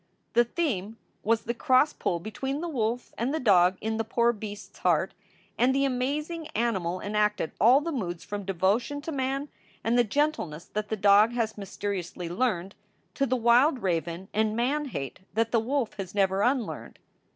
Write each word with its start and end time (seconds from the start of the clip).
The 0.33 0.45
theme 0.45 0.97
was 1.21 1.43
the 1.43 1.53
cross 1.53 1.93
pull 1.93 2.19
between 2.19 2.59
the 2.59 2.67
wolf 2.67 3.13
and 3.19 3.31
the 3.31 3.39
dog 3.39 3.77
in 3.81 3.97
the 3.97 4.03
poor 4.03 4.33
beast 4.33 4.71
s 4.73 4.79
heart, 4.79 5.13
and 5.59 5.75
the 5.75 5.85
amazing 5.85 6.47
animal 6.55 6.99
enacted 6.99 7.51
all 7.61 7.81
the 7.81 7.91
moods 7.91 8.23
from 8.23 8.43
devotion 8.43 9.01
to 9.03 9.11
man 9.11 9.49
and 9.83 9.99
the 9.99 10.03
gentleness 10.03 10.65
that 10.65 10.89
the 10.89 10.97
dog 10.97 11.33
has 11.33 11.55
mysteriously 11.55 12.29
learned, 12.29 12.73
to 13.13 13.27
the 13.27 13.35
wild 13.35 13.83
raven 13.83 14.27
and 14.33 14.55
man 14.55 14.85
hate 14.85 15.19
that 15.35 15.51
the 15.51 15.59
wolf 15.59 15.93
has 15.97 16.15
never 16.15 16.41
unlearned. 16.41 16.97